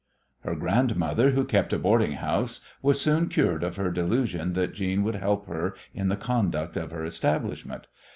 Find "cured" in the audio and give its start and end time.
3.29-3.63